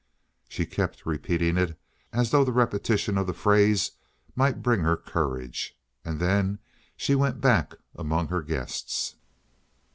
She 0.49 0.65
kept 0.65 1.05
repeating 1.05 1.57
it, 1.59 1.79
as 2.11 2.31
though 2.31 2.43
the 2.43 2.51
repetition 2.51 3.19
of 3.19 3.27
the 3.27 3.35
phrase 3.35 3.91
might 4.35 4.63
bring 4.63 4.79
her 4.81 4.97
courage. 4.97 5.77
And 6.03 6.19
then 6.19 6.57
she 6.97 7.13
went 7.13 7.39
back 7.39 7.75
among 7.95 8.29
her 8.29 8.41
guests. 8.41 9.17